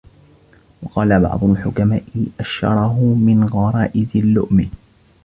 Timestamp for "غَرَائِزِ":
3.43-4.17